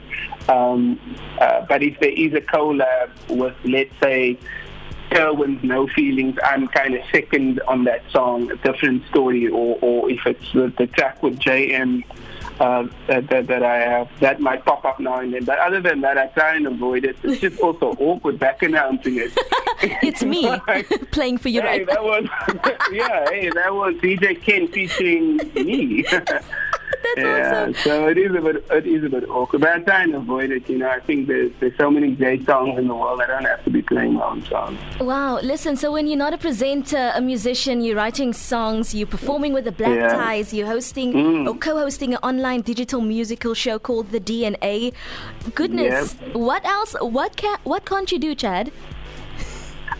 Um, 0.49 0.99
uh, 1.41 1.67
but 1.69 1.82
if 1.82 1.99
there 2.00 2.12
is 2.12 2.32
a 2.35 2.41
collab 2.41 3.11
with, 3.29 3.55
let's 3.65 3.93
say, 4.00 4.38
Kerwin's 5.11 5.62
No 5.65 5.87
Feelings, 5.88 6.38
I'm 6.44 6.69
kind 6.69 6.94
of 6.94 7.03
second 7.11 7.61
on 7.67 7.85
that 7.85 8.03
song, 8.11 8.50
a 8.50 8.56
different 8.56 9.06
story, 9.09 9.49
or, 9.49 9.79
or 9.81 10.11
if 10.11 10.26
it's 10.26 10.53
the, 10.53 10.73
the 10.79 10.87
track 10.87 11.23
with 11.23 11.38
JM 11.38 12.05
uh, 12.61 12.88
that, 13.06 13.29
that, 13.29 13.47
that, 13.47 13.62
I 13.62 13.76
have. 13.76 14.09
That 14.20 14.41
might 14.41 14.65
pop 14.65 14.85
up 14.85 14.99
now 15.00 15.20
and 15.20 15.32
then. 15.32 15.44
But 15.44 15.59
other 15.59 15.81
than 15.81 16.00
that, 16.03 16.19
I 16.19 16.26
try 16.29 16.56
and 16.56 16.67
avoid 16.67 17.05
it. 17.05 17.17
It's 17.23 17.41
just 17.41 17.61
also 17.61 17.93
awkward 17.99 18.38
back 18.38 18.62
announcing 18.62 19.17
it. 19.19 19.32
it's 20.03 20.25
me 20.25 20.49
like, 20.69 21.11
playing 21.12 21.38
for 21.38 21.49
you 21.49 21.61
hey, 21.62 21.85
right 21.85 21.87
that 21.87 22.03
was 22.03 22.26
yeah, 22.91 23.29
hey, 23.31 23.49
that 23.50 23.73
was 23.73 23.94
DJ 23.97 24.41
Ken 24.43 24.67
featuring 24.69 25.37
me. 25.55 26.05
That's 27.16 27.27
yeah, 27.27 27.60
awesome. 27.62 27.74
so 27.74 28.08
it 28.08 28.19
is 28.19 28.34
a 28.34 28.41
bit 28.41 28.65
it 28.70 28.86
is 28.86 29.05
a 29.05 29.08
bit 29.08 29.29
awkward, 29.29 29.60
but 29.60 29.70
I 29.70 29.79
try 29.81 30.03
and 30.05 30.15
avoid 30.15 30.50
it. 30.50 30.69
You 30.69 30.79
know, 30.79 30.88
I 30.88 31.00
think 31.00 31.27
there's 31.29 31.50
there's 31.60 31.77
so 31.77 31.91
many 31.91 32.12
great 32.15 32.44
songs 32.46 32.79
in 32.79 32.88
the 32.88 32.94
world. 32.94 33.20
I 33.20 33.27
don't 33.27 33.44
have 33.44 33.62
to 33.65 33.70
be 33.70 33.82
playing 33.82 34.15
my 34.15 34.24
own 34.24 34.44
songs. 34.46 34.79
Wow, 35.00 35.41
listen. 35.41 35.77
So 35.77 35.93
when 35.93 36.06
you're 36.06 36.19
not 36.19 36.34
a 36.34 36.38
presenter, 36.38 37.12
a 37.15 37.20
musician, 37.20 37.81
you're 37.81 37.96
writing 37.96 38.32
songs, 38.32 38.94
you're 38.94 39.06
performing 39.06 39.53
with 39.53 39.65
the 39.65 39.72
Black 39.72 39.96
Yeah. 39.96 40.08
Ties, 40.15 40.53
you're 40.53 40.67
hosting 40.67 41.12
Mm. 41.12 41.48
or 41.48 41.55
co-hosting 41.56 42.12
an 42.15 42.20
online 42.22 42.60
digital 42.62 43.00
musical 43.00 43.55
show 43.55 43.79
called 43.79 44.10
The 44.10 44.20
DNA. 44.20 44.93
Goodness, 45.55 46.15
what 46.32 46.65
else? 46.65 46.94
What 47.00 47.36
can 47.36 47.58
what 47.65 47.84
can't 47.84 48.10
you 48.12 48.19
do, 48.19 48.34
Chad? 48.34 48.70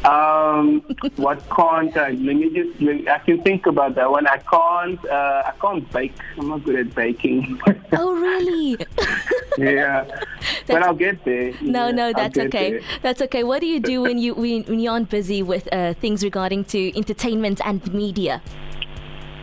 Um, 0.05 0.81
what 1.17 1.43
can't 1.51 1.97
I? 1.97 2.11
Let 2.11 2.37
me 2.37 2.51
just. 2.55 2.81
Let 2.81 2.97
me, 2.97 3.09
I 3.09 3.19
can 3.19 3.43
think 3.43 3.67
about 3.67 3.95
that 3.97 4.11
one. 4.11 4.27
I 4.27 4.39
can't. 4.39 5.05
Uh, 5.05 5.43
I 5.47 5.53
can't 5.61 5.91
bake. 5.93 6.15
I'm 6.39 6.49
not 6.49 6.65
good 6.65 6.77
at 6.77 6.95
baking. 6.95 7.61
Oh, 7.93 8.15
really? 8.15 8.79
yeah, 9.59 10.05
but 10.67 10.83
I'll 10.83 10.95
get 10.95 11.25
there. 11.25 11.53
No, 11.61 11.87
Yeah, 11.87 11.93
no, 11.93 12.13
that's 12.13 12.39
okay. 12.39 12.71
there. 12.73 12.81
That's 13.03 13.23
okay. 13.23 13.45
What 13.45 13.61
do 13.61 13.67
you 13.67 13.81
do 13.81 14.03
when 14.03 14.19
you 14.19 14.35
when, 14.35 14.63
when 14.65 14.79
you 14.79 14.91
aren't 14.91 15.11
busy 15.11 15.43
with 15.43 15.69
uh, 15.73 15.95
things 15.95 16.23
regarding 16.23 16.65
to 16.67 16.97
entertainment 16.97 17.61
and 17.65 17.93
media? 17.93 18.41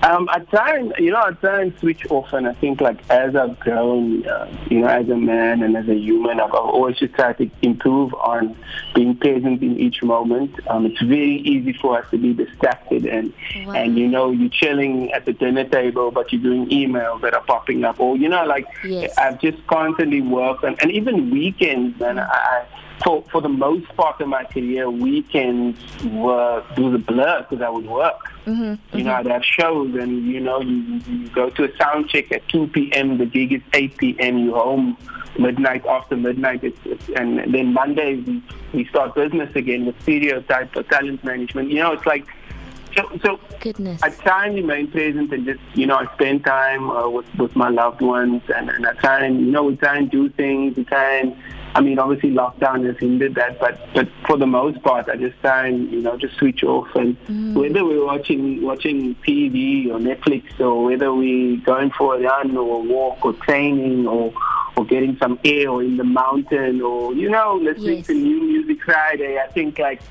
Um, 0.05 0.29
I 0.29 0.39
try 0.39 0.77
and 0.77 0.93
you 0.99 1.09
know 1.11 1.21
I 1.23 1.31
try 1.31 1.61
and 1.63 1.77
switch 1.79 2.05
off, 2.11 2.31
and 2.33 2.47
I 2.47 2.53
think 2.53 2.79
like 2.79 2.99
as 3.09 3.35
I've 3.35 3.59
grown, 3.59 4.27
uh, 4.27 4.47
you 4.69 4.79
know, 4.81 4.87
as 4.87 5.09
a 5.09 5.15
man 5.15 5.63
and 5.63 5.75
as 5.75 5.87
a 5.89 5.95
human, 5.95 6.39
I've, 6.39 6.49
I've 6.53 6.69
always 6.75 6.97
just 6.97 7.15
tried 7.15 7.39
to 7.39 7.49
improve 7.63 8.13
on 8.13 8.55
being 8.93 9.15
present 9.17 9.63
in 9.63 9.79
each 9.79 10.03
moment. 10.03 10.53
Um, 10.67 10.85
it's 10.85 11.01
very 11.01 11.37
easy 11.37 11.73
for 11.73 11.97
us 11.97 12.05
to 12.11 12.17
be 12.19 12.33
distracted, 12.33 13.05
and 13.05 13.33
Wow. 13.65 13.73
and 13.73 13.97
you 13.97 14.07
know 14.07 14.29
you're 14.29 14.49
chilling 14.49 15.11
at 15.11 15.25
the 15.25 15.33
dinner 15.33 15.63
table, 15.63 16.11
but 16.11 16.31
you're 16.31 16.41
doing 16.41 16.69
emails 16.69 17.21
that 17.21 17.33
are 17.33 17.43
popping 17.43 17.83
up, 17.83 17.99
or 17.99 18.15
you 18.15 18.29
know 18.29 18.45
like 18.45 18.67
Yes. 18.83 19.17
I've 19.17 19.41
just 19.41 19.65
constantly 19.65 20.21
worked, 20.21 20.63
and, 20.63 20.79
and 20.83 20.91
even 20.91 21.31
weekends, 21.31 21.99
man. 21.99 22.19
I 22.19 22.65
for 23.03 23.23
for 23.31 23.41
the 23.41 23.49
most 23.49 23.87
part 23.95 24.21
of 24.21 24.27
my 24.27 24.43
career, 24.45 24.89
weekends 24.89 25.79
were 26.05 26.63
do 26.75 26.91
the 26.91 26.97
blur 26.97 27.45
because 27.47 27.61
I 27.61 27.69
would 27.69 27.87
work. 27.87 28.31
Mm-hmm, 28.45 28.97
you 28.97 29.03
know, 29.03 29.13
I'd 29.13 29.25
have 29.25 29.43
shows, 29.43 29.95
and 29.95 30.25
you 30.25 30.39
know, 30.39 30.61
you, 30.61 31.01
you 31.07 31.29
go 31.29 31.49
to 31.49 31.63
a 31.63 31.77
sound 31.77 32.09
check 32.09 32.31
at 32.31 32.47
2 32.49 32.67
p.m. 32.67 33.17
The 33.17 33.25
gig 33.25 33.53
is 33.53 33.61
8 33.73 33.97
p.m. 33.97 34.37
You 34.37 34.53
home 34.53 34.97
midnight 35.39 35.85
after 35.85 36.15
midnight, 36.15 36.63
it's, 36.63 36.79
it's, 36.85 37.09
and 37.09 37.53
then 37.53 37.73
Monday 37.73 38.17
we, 38.17 38.43
we 38.73 38.85
start 38.85 39.15
business 39.15 39.53
again 39.55 39.85
with 39.85 39.99
stereotype 40.01 40.75
or 40.75 40.83
talent 40.83 41.23
management. 41.23 41.69
You 41.69 41.79
know, 41.79 41.91
it's 41.93 42.05
like 42.05 42.25
so, 42.95 43.19
so 43.23 43.39
Goodness. 43.59 44.01
I 44.01 44.09
try 44.09 44.47
and 44.47 44.55
remain 44.55 44.89
present 44.89 45.31
and 45.33 45.45
just, 45.45 45.59
you 45.73 45.85
know, 45.85 45.95
I 45.97 46.13
spend 46.13 46.45
time 46.45 46.89
uh, 46.89 47.09
with, 47.09 47.25
with 47.35 47.55
my 47.55 47.69
loved 47.69 48.01
ones 48.01 48.41
and, 48.55 48.69
and 48.69 48.85
I 48.85 48.93
try 48.93 49.25
and, 49.25 49.39
you 49.41 49.51
know, 49.51 49.63
we 49.63 49.75
try 49.75 49.97
and 49.97 50.09
do 50.09 50.29
things. 50.29 50.77
We 50.77 50.85
try 50.85 51.17
and, 51.17 51.35
I 51.75 51.81
mean, 51.81 51.99
obviously 51.99 52.31
lockdown 52.31 52.85
has 52.85 52.97
hindered 52.97 53.35
that, 53.35 53.59
but, 53.59 53.77
but 53.93 54.07
for 54.25 54.37
the 54.37 54.47
most 54.47 54.81
part, 54.81 55.09
I 55.09 55.17
just 55.17 55.37
try 55.41 55.67
and, 55.67 55.91
you 55.91 56.01
know, 56.01 56.15
just 56.17 56.37
switch 56.37 56.63
off. 56.63 56.87
And 56.95 57.17
Mm. 57.27 57.53
whether 57.53 57.83
we're 57.83 58.05
watching, 58.05 58.61
watching 58.61 59.13
TV 59.27 59.89
or 59.91 59.99
Netflix 59.99 60.57
or 60.59 60.85
whether 60.85 61.13
we're 61.13 61.57
going 61.57 61.91
for 61.91 62.15
a 62.15 62.21
run 62.21 62.55
or 62.55 62.77
a 62.79 62.83
walk 62.83 63.25
or 63.25 63.33
training 63.33 64.07
or, 64.07 64.31
or 64.77 64.85
getting 64.85 65.17
some 65.17 65.37
air 65.43 65.69
or 65.69 65.83
in 65.83 65.97
the 65.97 66.03
mountain 66.05 66.79
or, 66.81 67.13
you 67.13 67.29
know, 67.29 67.59
listening 67.61 67.97
Yes. 67.97 68.07
to 68.07 68.13
new 68.13 68.41
music 68.41 68.81
Friday, 68.85 69.37
I 69.37 69.47
think 69.51 69.77
like, 69.77 70.01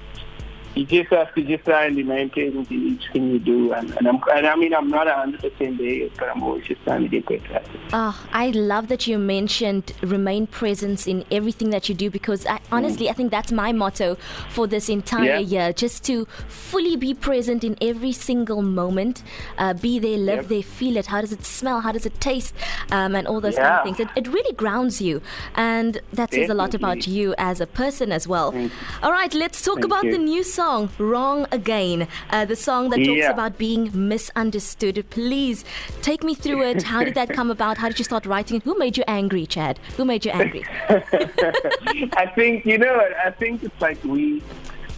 you 0.75 0.85
just 0.85 1.11
have 1.11 1.33
to 1.35 1.43
just 1.43 1.64
try 1.64 1.87
and 1.87 1.97
remain 1.97 2.31
present 2.31 2.71
in 2.71 2.87
each 2.88 3.09
thing 3.12 3.31
you 3.31 3.38
do. 3.38 3.73
And, 3.73 3.90
and, 3.99 4.07
and 4.09 4.47
I 4.47 4.57
mean, 4.57 4.75
I'm 4.75 4.88
not 4.90 5.07
100% 5.07 5.78
there, 5.78 6.09
but 6.19 6.28
I'm 6.28 6.43
always 6.43 6.64
just 6.66 6.83
trying 6.83 7.02
to 7.02 7.09
get 7.09 7.26
better 7.26 7.54
at 7.54 7.62
it. 7.62 7.81
Oh, 7.93 8.26
I 8.33 8.50
love 8.50 8.88
that 8.88 9.07
you 9.07 9.19
mentioned 9.19 9.93
remain 10.02 10.47
present 10.47 11.07
in 11.07 11.25
everything 11.31 11.71
that 11.71 11.88
you 11.88 11.95
do 11.95 12.11
because 12.11 12.45
I, 12.47 12.61
honestly, 12.73 13.09
I 13.09 13.12
think 13.12 13.31
that's 13.31 13.52
my 13.52 13.73
motto 13.73 14.16
for 14.50 14.66
this 14.66 14.88
entire 14.88 15.25
Yeah. 15.25 15.38
year 15.38 15.73
just 15.73 16.04
to 16.07 16.25
fully 16.49 16.97
be 16.97 17.14
present 17.14 17.62
in 17.62 17.76
every 17.81 18.12
single 18.12 18.62
moment, 18.62 19.23
uh, 19.59 19.75
be 19.75 19.99
there, 19.99 20.19
live 20.19 20.37
Yep. 20.43 20.49
there, 20.49 20.62
feel 20.62 20.97
it. 20.97 21.07
How 21.07 21.21
does 21.21 21.33
it 21.33 21.45
smell? 21.45 21.81
How 21.83 21.93
does 21.93 22.07
it 22.07 22.21
taste? 22.21 22.54
Um, 22.90 23.14
and 23.14 23.26
all 23.28 23.40
those 23.40 23.57
kind 23.57 23.69
of 23.69 23.85
things. 23.85 24.00
It, 24.00 24.09
it 24.16 24.26
really 24.28 24.54
grounds 24.54 25.00
you. 25.00 25.23
And 25.54 26.00
that 26.12 26.33
says 26.35 26.49
a 26.50 26.54
lot 26.54 26.75
about 26.75 27.07
you 27.07 27.35
as 27.38 27.61
a 27.61 27.66
person 27.66 28.11
as 28.11 28.26
well. 28.26 28.54
All 29.02 29.12
right, 29.12 29.33
let's 29.35 29.62
talk 29.62 29.75
Thank 29.76 29.85
about 29.87 30.04
you. 30.04 30.12
the 30.12 30.19
new 30.19 30.43
song, 30.43 30.63
Wrong 30.64 31.47
Again. 31.52 32.09
Uh, 32.30 32.44
the 32.47 32.56
song 32.56 32.88
that 32.90 32.97
talks 32.97 33.18
Yeah. 33.18 33.30
about 33.30 33.59
being 33.59 33.90
misunderstood. 33.92 35.04
Please 35.11 35.62
take 36.00 36.25
me 36.25 36.35
through 36.35 36.62
it. 36.62 36.83
How 36.85 37.04
did 37.04 37.14
that 37.16 37.28
come 37.30 37.50
about? 37.50 37.76
How 37.78 37.88
did 37.88 37.99
you 37.99 38.04
start 38.04 38.25
writing 38.25 38.56
it? 38.56 38.62
Who 38.62 38.78
made 38.78 38.97
you 38.97 39.04
angry, 39.06 39.44
Chad? 39.47 39.78
Who 39.99 40.04
made 40.06 40.25
you 40.25 40.30
angry? 40.33 40.64
I 40.88 42.26
think 42.35 42.64
you 42.64 42.78
know. 42.78 42.99
I 43.26 43.30
think 43.30 43.62
it's 43.62 43.80
like 43.80 44.02
we, 44.04 44.42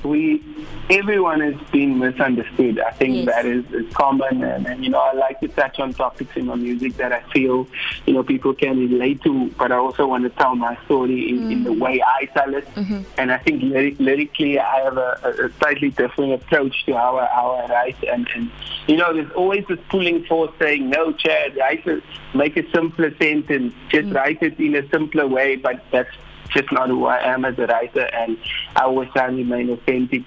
we, 0.05 0.43
everyone 0.91 1.41
has 1.41 1.55
been 1.71 1.99
misunderstood. 1.99 2.79
I 2.81 2.91
think 2.93 3.17
Yes. 3.17 3.27
that 3.27 3.47
is, 3.47 3.65
is 3.73 3.93
common, 3.95 4.43
and, 4.43 4.67
and 4.67 4.85
you 4.85 4.91
know, 4.91 4.99
I 4.99 5.13
like 5.13 5.41
to 5.41 5.49
touch 5.49 5.79
on 5.79 5.93
topics 5.93 6.37
in 6.37 6.47
my 6.47 6.55
music 6.55 6.97
that 6.97 7.13
I 7.13 7.21
feel, 7.33 7.67
you 8.07 8.15
know, 8.15 8.23
people 8.23 8.55
can 8.55 8.79
relate 8.79 9.23
to. 9.23 9.51
But 9.59 9.73
I 9.73 9.77
also 9.77 10.07
want 10.07 10.25
to 10.25 10.31
tell 10.31 10.55
my 10.55 10.77
story 10.85 11.31
in, 11.31 11.51
in 11.51 11.65
the 11.65 11.71
mm. 11.71 11.81
way 11.81 12.03
I 12.03 12.27
tell 12.27 12.55
it. 12.55 12.67
Mm-hmm. 12.75 13.03
And 13.19 13.33
I 13.33 13.39
think 13.39 13.63
lyric, 13.63 13.99
lyrically, 13.99 14.59
I 14.59 14.81
have 14.81 14.97
a, 14.97 15.19
a, 15.25 15.59
slightly 15.59 15.91
different 15.91 16.33
approach 16.33 16.85
to 16.87 16.95
how 16.95 17.19
I, 17.19 17.27
how 17.27 17.51
I 17.53 17.67
write. 17.73 18.05
And, 18.05 18.29
and 18.35 18.51
you 18.87 18.97
know, 18.97 19.13
there's 19.13 19.33
always 19.33 19.65
this 19.69 19.79
pulling 19.89 20.25
force 20.25 20.53
saying, 20.59 20.91
"No, 20.91 21.13
Chad, 21.13 21.57
write 21.57 21.87
it, 21.87 22.03
make 22.35 22.57
a 22.57 22.71
simpler 22.71 23.15
sentence, 23.17 23.75
just 23.89 24.09
mm. 24.09 24.15
write 24.15 24.43
it 24.43 24.59
in 24.59 24.75
a 24.75 24.89
simpler 24.89 25.27
way." 25.27 25.57
But 25.57 25.83
that's 25.91 26.15
just 26.51 26.71
not 26.73 26.89
who 26.89 27.07
I 27.07 27.19
am 27.25 27.45
as 27.45 27.59
a 27.59 27.67
writer, 27.67 28.03
and 28.15 28.39
I 28.75 28.83
always 28.83 29.09
try 29.11 29.27
and 29.29 29.37
remain 29.37 29.71
authentic 29.71 30.25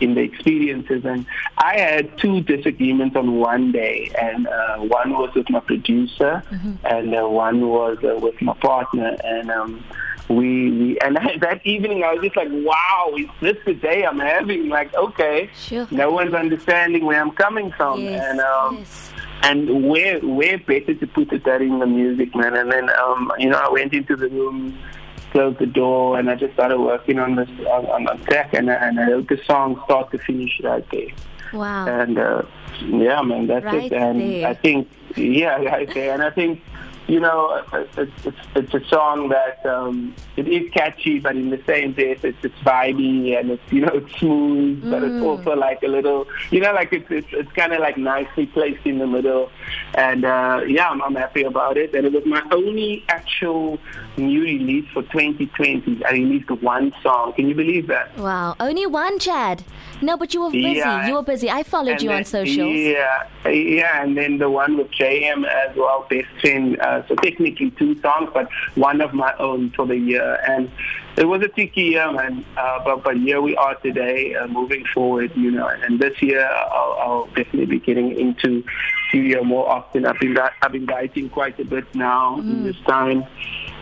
in 0.00 0.14
the 0.14 0.20
experiences. 0.22 1.04
And 1.04 1.26
I 1.58 1.78
had 1.78 2.16
two 2.18 2.40
disagreements 2.42 3.16
on 3.16 3.36
one 3.36 3.72
day, 3.72 4.10
and 4.20 4.46
uh, 4.46 4.78
one 4.78 5.10
was 5.12 5.34
with 5.34 5.50
my 5.50 5.60
producer, 5.60 6.42
and 6.84 7.14
uh, 7.14 7.28
one 7.28 7.68
was 7.68 7.98
uh, 8.04 8.18
with 8.20 8.40
my 8.42 8.54
partner, 8.54 9.16
and. 9.24 9.50
Um, 9.50 9.84
we, 10.30 10.70
we 10.70 10.98
and 10.98 11.16
that 11.40 11.64
evening 11.64 12.04
I 12.04 12.12
was 12.12 12.22
just 12.22 12.36
like, 12.36 12.48
wow, 12.50 13.14
is 13.16 13.28
this 13.40 13.56
the 13.64 13.72
day 13.72 14.04
I'm 14.04 14.18
having? 14.18 14.68
Like, 14.68 14.94
okay, 14.94 15.48
Sure. 15.56 15.88
no 15.90 16.10
one's 16.10 16.34
understanding 16.34 17.06
where 17.06 17.18
I'm 17.18 17.30
coming 17.30 17.72
from, 17.72 18.00
Yes, 18.02 18.22
and 18.22 18.40
um, 18.40 18.76
yes. 18.76 19.12
and 19.44 19.88
where 19.88 20.20
where 20.20 20.58
better 20.58 20.92
to 20.92 21.06
put 21.06 21.32
it 21.32 21.44
than 21.44 21.62
in 21.62 21.78
the 21.78 21.86
music, 21.86 22.34
man. 22.36 22.56
And 22.56 22.70
then 22.70 22.90
um, 22.90 23.32
you 23.38 23.48
know, 23.48 23.56
I 23.56 23.70
went 23.70 23.94
into 23.94 24.16
the 24.16 24.28
room, 24.28 24.78
closed 25.30 25.58
the 25.58 25.66
door, 25.66 26.18
and 26.18 26.30
I 26.30 26.34
just 26.34 26.54
started 26.54 26.78
working 26.78 27.18
on 27.18 27.36
this 27.36 27.48
on, 27.48 27.86
on 27.86 28.04
the 28.04 28.24
track, 28.24 28.54
and 28.54 28.70
and 28.70 29.00
I 29.00 29.10
wrote 29.10 29.28
the 29.28 29.40
song 29.44 29.80
start 29.84 30.10
to 30.12 30.18
finish 30.18 30.60
right 30.62 30.84
there. 30.90 31.08
Wow. 31.52 31.86
And 31.86 32.18
uh, 32.18 32.42
yeah, 32.82 33.22
man, 33.22 33.46
that's 33.46 33.64
Right 33.64 33.90
it. 33.90 33.92
And 33.92 34.20
there. 34.20 34.48
I 34.48 34.54
think 34.54 34.88
yeah, 35.16 35.56
right 35.62 35.92
there. 35.92 36.12
And 36.12 36.22
I 36.22 36.30
think 36.30 36.62
you 37.08 37.18
know, 37.20 37.64
it's, 37.72 37.98
it's, 38.26 38.36
it's 38.54 38.74
a 38.74 38.84
song 38.88 39.30
that 39.30 39.64
um, 39.66 40.14
it 40.36 40.46
is 40.46 40.70
catchy, 40.70 41.18
but 41.18 41.34
in 41.36 41.50
the 41.50 41.60
same 41.66 41.92
breath, 41.92 42.24
it's, 42.24 42.38
it's 42.44 42.54
vibey 42.58 43.38
and 43.38 43.50
it's 43.52 43.62
you 43.72 43.80
know 43.80 43.92
it's 43.94 44.14
smooth, 44.18 44.88
but 44.90 45.02
it's 45.02 45.08
Mm. 45.18 45.24
also 45.24 45.56
like 45.56 45.82
a 45.82 45.88
little, 45.88 46.26
you 46.50 46.60
know, 46.60 46.72
like 46.72 46.92
it's 46.92 47.10
it's, 47.10 47.26
it's 47.32 47.50
kind 47.52 47.72
of 47.72 47.80
like 47.80 47.96
nicely 47.96 48.46
placed 48.46 48.84
in 48.86 48.98
the 48.98 49.06
middle. 49.06 49.50
And 49.94 50.24
uh, 50.24 50.60
yeah, 50.66 50.88
I'm, 50.90 51.02
I'm 51.02 51.14
happy 51.14 51.42
about 51.42 51.76
it. 51.78 51.94
And 51.94 52.06
it 52.06 52.12
was 52.12 52.24
my 52.26 52.42
only 52.52 53.04
actual 53.08 53.78
new 54.18 54.42
release 54.42 54.86
for 54.92 55.02
2020. 55.04 56.04
I 56.04 56.12
released 56.12 56.50
one 56.50 56.92
song. 57.02 57.32
Can 57.32 57.48
you 57.48 57.54
believe 57.54 57.86
that? 57.88 58.16
Wow. 58.18 58.54
Only 58.60 58.86
one, 58.86 59.18
Chad. 59.18 59.64
No, 60.02 60.16
but 60.16 60.32
you 60.34 60.42
were 60.42 60.50
busy. 60.50 60.78
Yeah. 60.78 61.08
You 61.08 61.14
were 61.14 61.22
busy. 61.22 61.50
I 61.50 61.62
followed 61.64 61.92
And 61.92 62.02
you 62.02 62.10
on 62.10 62.16
then- 62.16 62.24
socials. 62.26 62.76
Yeah, 62.76 63.26
yeah, 63.48 64.02
and 64.02 64.16
then 64.16 64.38
the 64.38 64.48
one 64.50 64.76
with 64.76 64.90
JM 64.92 65.44
as 65.46 65.74
well, 65.76 66.06
Best 66.08 66.28
Friend. 66.40 66.78
Uh, 66.80 66.97
so 67.06 67.14
technically 67.16 67.70
two 67.72 68.00
songs, 68.00 68.30
but 68.32 68.48
one 68.74 69.00
of 69.00 69.14
my 69.14 69.34
own 69.38 69.70
for 69.70 69.86
the 69.86 69.96
year. 69.96 70.38
And 70.48 70.70
it 71.16 71.26
was 71.26 71.42
a 71.42 71.48
tricky 71.48 71.82
year, 71.82 72.10
man. 72.12 72.44
Uh, 72.56 72.84
but 72.84 73.04
but 73.04 73.16
here 73.16 73.40
we 73.40 73.56
are 73.56 73.74
today, 73.76 74.34
uh, 74.34 74.46
moving 74.46 74.84
forward, 74.94 75.32
you 75.36 75.50
know. 75.50 75.68
And 75.68 76.00
this 76.00 76.20
year, 76.22 76.44
I'll, 76.44 76.96
I'll 77.00 77.26
definitely 77.26 77.66
be 77.66 77.80
getting 77.80 78.18
into 78.18 78.64
studio 79.08 79.42
more 79.42 79.68
often. 79.68 80.06
I've 80.06 80.18
been 80.18 80.36
I've 80.38 80.72
been 80.72 80.86
writing 80.86 81.28
quite 81.28 81.58
a 81.60 81.64
bit 81.64 81.92
now 81.94 82.38
in 82.38 82.64
this 82.64 82.76
time. 82.86 83.24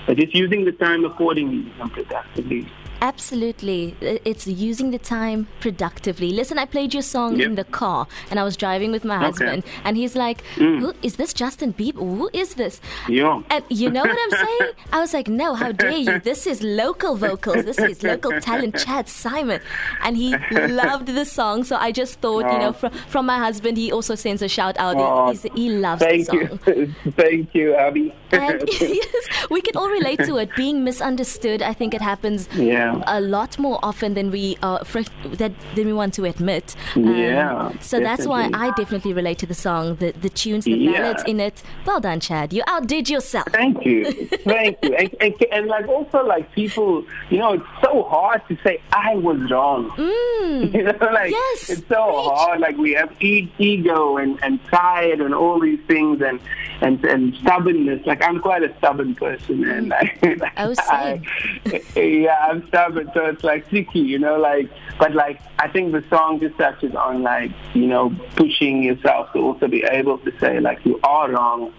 Uh, 0.09 0.15
just 0.15 0.35
using 0.35 0.65
the 0.65 0.73
time 0.73 1.05
accordingly 1.05 1.73
and 1.81 1.91
productively. 1.93 2.67
Absolutely. 3.01 3.97
It's 4.01 4.47
using 4.47 4.91
the 4.91 4.99
time 4.99 5.47
productively. 5.61 6.31
Listen, 6.31 6.59
I 6.59 6.65
played 6.65 6.93
your 6.95 7.03
song 7.03 7.37
Yep. 7.37 7.47
in 7.47 7.55
the 7.55 7.65
car 7.65 8.07
and 8.31 8.39
I 8.41 8.45
was 8.45 8.57
driving 8.57 8.91
with 8.93 9.05
my 9.05 9.17
Okay. 9.17 9.25
husband 9.27 9.65
and 9.85 9.97
he's 9.97 10.15
like, 10.17 10.43
Mm. 10.57 10.81
Who 10.81 10.95
is 11.03 11.17
this 11.17 11.33
Justin 11.33 11.73
Bieber? 11.73 11.99
Who 12.01 12.31
is 12.33 12.55
this? 12.55 12.81
Yeah. 13.09 13.43
And 13.51 13.65
you 13.69 13.91
know 13.91 14.01
what 14.03 14.17
I'm 14.25 14.31
saying? 14.47 14.73
I 14.93 15.01
was 15.01 15.13
like, 15.13 15.29
no, 15.29 15.55
how 15.55 15.73
dare 15.73 15.91
you? 15.99 16.19
This 16.21 16.47
is 16.47 16.63
local 16.63 17.17
vocals. 17.17 17.65
This 17.65 17.79
is 17.79 18.03
local 18.03 18.33
talent, 18.49 18.77
Chad 18.77 19.07
Saaiman. 19.07 19.61
And 20.03 20.17
he 20.17 20.37
loved 20.53 21.07
the 21.09 21.25
song. 21.25 21.65
So 21.65 21.77
I 21.77 21.93
just 21.93 22.21
thought, 22.21 22.51
you 22.53 22.59
know, 22.59 22.73
from, 22.73 22.93
from 23.09 23.27
my 23.27 23.39
husband, 23.39 23.77
he 23.77 23.93
also 23.93 24.15
sends 24.15 24.43
a 24.43 24.49
shout 24.49 24.77
out. 24.79 24.97
Aw, 24.97 25.31
He's, 25.31 25.43
he 25.55 25.71
loves 25.71 26.03
Thank 26.03 26.27
the 26.27 26.49
song. 26.49 26.59
Thank 26.59 26.77
you, 26.77 27.13
thank 27.13 27.55
you, 27.55 27.75
Abby. 27.75 28.15
And 28.33 28.63
yes, 28.81 29.29
we 29.51 29.61
can 29.61 29.77
all 29.77 29.89
relate 29.89 30.21
to 30.25 30.37
it. 30.39 30.51
Being 30.57 30.85
misunderstood, 30.85 31.63
I 31.63 31.73
think 31.73 31.95
it 31.95 32.01
happens 32.03 32.49
Yeah. 32.55 32.86
A 33.07 33.21
lot 33.21 33.59
more 33.59 33.79
often 33.83 34.15
than 34.15 34.31
we 34.31 34.57
uh, 34.63 34.85
fr- 34.85 35.01
that 35.41 35.53
than 35.75 35.87
we 35.87 35.93
want 35.93 36.15
to 36.15 36.25
admit. 36.25 36.75
Yeah, 36.95 37.73
So 37.81 38.01
that's 38.01 38.27
why. 38.27 38.51
I 38.53 38.71
definitely 38.77 39.13
relate 39.13 39.39
to 39.39 39.47
the 39.47 39.55
song, 39.67 39.97
the 39.97 40.13
the 40.13 40.29
tunes, 40.31 40.65
the 40.65 40.73
Yeah. 40.73 40.93
ballads 40.93 41.25
in 41.27 41.39
it. 41.41 41.63
Well 41.87 42.01
done, 42.01 42.21
Chad. 42.21 42.53
You 42.53 42.63
outdid 42.67 43.09
yourself. 43.11 43.47
Thank 43.53 43.85
you, 43.85 44.05
thank 44.53 44.79
you, 44.83 44.95
and, 45.01 45.11
and, 45.21 45.35
and 45.53 45.67
like 45.75 45.87
also 45.89 46.19
like 46.25 46.45
people, 46.53 47.05
you 47.31 47.39
know, 47.39 47.53
it's 47.55 47.71
so 47.83 48.03
hard 48.05 48.41
to 48.49 48.57
say 48.65 48.81
I 48.93 49.15
was 49.17 49.39
wrong. 49.51 49.91
Mm. 49.91 50.25
You 50.77 50.83
know, 50.85 51.09
like 51.13 51.31
Yes, 51.31 51.71
it's 51.71 51.89
so 51.89 52.03
hard. 52.31 52.61
Like 52.61 52.77
we 52.77 52.93
have 52.95 53.11
e- 53.23 53.51
ego 53.59 54.17
and, 54.19 54.39
and 54.43 54.63
pride 54.65 55.21
and 55.21 55.35
all 55.35 55.59
these 55.61 55.81
things 55.87 56.21
and, 56.23 56.39
and 56.81 57.03
and 57.05 57.35
stubbornness. 57.43 58.05
Like 58.07 58.23
I'm 58.23 58.39
quite 58.41 58.63
a 58.63 58.71
stubborn 58.79 59.15
person, 59.15 59.65
and 59.69 59.89
like, 59.97 60.19
Oh, 60.57 60.75
I, 60.79 61.21
yeah, 61.97 62.37
I'm 62.49 62.67
stubborn. 62.77 63.11
So 63.15 63.27
it's 63.27 63.45
like 63.45 63.69
tricky, 63.69 64.01
you 64.01 64.19
know. 64.19 64.37
Like, 64.37 64.71
but 64.99 65.15
like 65.15 65.41
I 65.59 65.69
think 65.69 65.93
the 65.93 66.05
song 66.09 66.41
just 66.41 66.57
touches 66.59 66.95
on 66.95 67.23
like 67.23 67.51
you 67.75 67.87
know 67.87 68.15
pushing 68.37 68.83
yourself 68.83 69.33
to 69.33 69.39
also 69.41 69.69
be 69.69 69.85
able 69.85 70.19
to 70.19 70.39
say 70.39 70.61
like 70.61 70.85
you 70.85 71.01
are 71.03 71.31
wrong. 71.31 71.73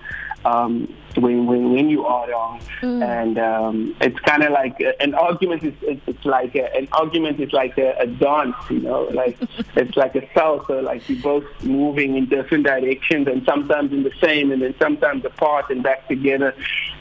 Um, 0.46 0.94
when, 1.16 1.48
when 1.48 1.74
when 1.74 1.90
you 1.90 2.06
are 2.06 2.30
wrong, 2.30 2.62
and 2.82 3.40
um, 3.40 3.96
it's 4.02 4.20
kind 4.20 4.44
of 4.44 4.52
like 4.52 4.80
a, 4.80 5.02
an 5.02 5.16
argument 5.16 5.64
is 5.64 5.74
it's, 5.82 6.02
it's 6.06 6.26
like 6.26 6.56
a, 6.56 6.74
an 6.76 6.88
argument 6.92 7.40
is 7.40 7.52
like 7.52 7.76
a, 7.80 7.98
a 7.98 8.06
dance, 8.06 8.56
you 8.70 8.80
know, 8.80 9.04
like 9.06 9.36
it's 9.76 9.98
like 9.98 10.16
a 10.16 10.22
salsa, 10.36 10.84
like 10.84 11.10
you're 11.10 11.22
both 11.22 11.44
moving 11.64 12.18
in 12.18 12.28
different 12.28 12.66
directions, 12.66 13.28
and 13.28 13.44
sometimes 13.46 13.92
in 13.92 14.04
the 14.04 14.14
same, 14.22 14.52
and 14.52 14.62
then 14.62 14.76
sometimes 14.80 15.26
apart 15.26 15.72
and 15.72 15.82
back 15.82 16.08
together. 16.08 16.54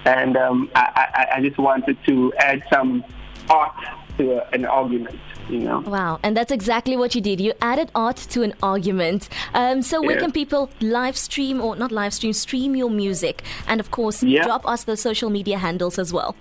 And 0.07 0.37
um, 0.37 0.71
I, 0.75 1.09
I, 1.15 1.37
I 1.37 1.41
just 1.43 1.59
wanted 1.59 1.99
to 2.07 2.33
add 2.39 2.63
some 2.73 3.05
art 3.51 3.73
to 4.19 4.39
a, 4.39 4.49
an 4.53 4.65
argument. 4.65 5.19
You 5.49 5.61
know. 5.61 5.79
Wow, 5.79 6.19
and 6.25 6.37
that's 6.37 6.51
exactly 6.51 6.97
what 6.97 7.15
you 7.15 7.21
did. 7.21 7.41
You 7.41 7.53
added 7.63 7.93
art 7.95 8.17
to 8.31 8.43
an 8.43 8.53
argument. 8.65 9.29
Um, 9.55 9.81
so 9.81 10.03
where 10.03 10.17
Yeah. 10.17 10.23
can 10.23 10.33
people 10.33 10.71
live 10.81 11.17
stream 11.17 11.61
or 11.61 11.77
not 11.77 11.93
live 11.93 12.13
stream, 12.15 12.33
stream 12.33 12.75
your 12.75 12.91
music, 12.91 13.45
and 13.69 13.79
of 13.79 13.93
course, 13.93 14.25
Yeah. 14.25 14.43
drop 14.43 14.67
us 14.67 14.83
the 14.83 14.97
social 14.97 15.31
media 15.31 15.59
handles 15.59 16.01
as 16.01 16.13
well. 16.13 16.35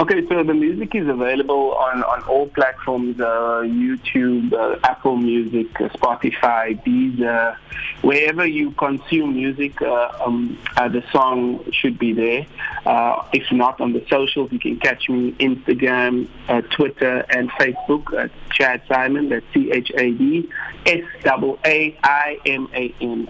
Okay, 0.00 0.24
so 0.28 0.44
the 0.44 0.54
music 0.54 0.94
is 0.94 1.08
available 1.08 1.74
on, 1.74 2.04
on 2.04 2.22
all 2.28 2.46
platforms, 2.46 3.20
uh, 3.20 3.62
YouTube, 3.64 4.52
uh, 4.52 4.78
Apple 4.84 5.16
Music, 5.16 5.66
uh, 5.80 5.88
Spotify, 5.88 6.80
Deezer, 6.84 7.56
wherever 8.02 8.46
you 8.46 8.70
consume 8.70 9.34
music, 9.34 9.82
uh, 9.82 10.12
um, 10.24 10.56
uh, 10.76 10.86
the 10.86 11.02
song 11.10 11.64
should 11.72 11.98
be 11.98 12.12
there. 12.12 12.46
Uh, 12.86 13.24
if 13.32 13.50
not 13.50 13.80
on 13.80 13.92
the 13.92 14.06
socials, 14.08 14.52
you 14.52 14.60
can 14.60 14.78
catch 14.78 15.08
me 15.08 15.32
Instagram, 15.32 16.28
Twitter, 16.70 17.26
and 17.30 17.50
Facebook 17.50 18.16
at 18.16 18.30
Chad 18.50 18.86
Saaiman, 18.86 19.30
that's 19.30 19.44
C-H-A-D, 19.52 20.48
S-A-A-I-M-A-N. 20.86 21.58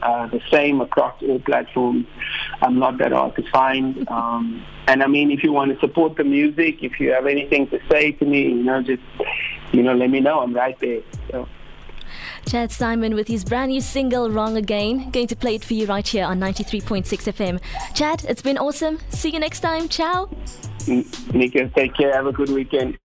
Uh, 0.02 0.26
the 0.26 0.42
same 0.50 0.82
across 0.82 1.14
all 1.22 1.38
platforms. 1.40 2.06
I'm 2.60 2.78
not 2.78 2.98
that 2.98 3.12
hard 3.12 3.36
to 3.36 3.50
find. 3.50 4.06
Um, 4.10 4.64
and 4.86 5.02
I 5.02 5.06
mean, 5.06 5.30
if 5.30 5.42
you 5.42 5.52
want 5.52 5.72
to 5.72 5.80
support 5.80 6.16
the 6.16 6.24
music, 6.24 6.57
if 6.58 7.00
you 7.00 7.10
have 7.12 7.26
anything 7.26 7.68
to 7.68 7.78
say 7.90 8.12
to 8.12 8.24
me, 8.24 8.42
you 8.42 8.62
know, 8.62 8.82
just, 8.82 9.02
you 9.72 9.82
know, 9.82 9.94
let 9.94 10.10
me 10.10 10.20
know. 10.20 10.40
I'm 10.40 10.54
right 10.54 10.78
there. 10.80 11.00
So. 11.30 11.48
Chad 12.46 12.70
Saaiman 12.70 13.14
with 13.14 13.28
his 13.28 13.44
brand 13.44 13.70
new 13.70 13.80
single 13.80 14.30
"Wrong 14.30 14.56
Again," 14.56 15.10
going 15.10 15.26
to 15.26 15.36
play 15.36 15.56
it 15.56 15.64
for 15.64 15.74
you 15.74 15.86
right 15.86 16.06
here 16.06 16.24
on 16.24 16.40
93.6 16.40 17.04
FM. 17.04 17.60
Chad, 17.94 18.24
it's 18.28 18.40
been 18.40 18.56
awesome. 18.56 18.98
See 19.10 19.30
you 19.30 19.38
next 19.38 19.60
time. 19.60 19.88
Ciao. 19.88 20.30
Nika, 20.86 21.68
take 21.68 21.94
care. 21.94 22.14
Have 22.14 22.26
a 22.26 22.32
good 22.32 22.48
weekend. 22.48 22.96